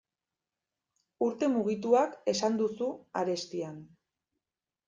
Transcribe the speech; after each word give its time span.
Urte 1.25 1.51
mugituak 1.57 2.17
esan 2.33 2.57
duzu 2.63 2.91
arestian. 3.23 3.81